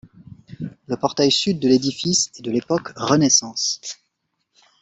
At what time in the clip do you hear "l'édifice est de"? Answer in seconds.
1.67-2.49